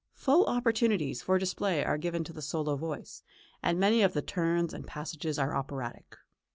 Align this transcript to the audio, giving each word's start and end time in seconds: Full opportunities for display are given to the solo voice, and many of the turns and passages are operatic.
Full 0.15 0.47
opportunities 0.47 1.21
for 1.21 1.37
display 1.37 1.85
are 1.85 1.99
given 1.99 2.23
to 2.23 2.33
the 2.33 2.41
solo 2.41 2.75
voice, 2.75 3.21
and 3.61 3.79
many 3.79 4.01
of 4.01 4.13
the 4.13 4.23
turns 4.23 4.73
and 4.73 4.87
passages 4.87 5.37
are 5.37 5.55
operatic. 5.55 6.17